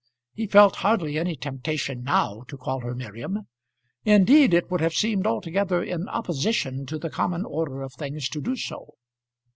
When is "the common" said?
6.97-7.45